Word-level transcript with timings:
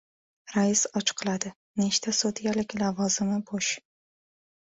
Rais 0.53 0.79
ochiqladi: 0.99 1.51
nechta 1.81 2.13
sudyalik 2.21 2.75
lavozimi 2.83 3.37
bo‘sh? 3.51 3.77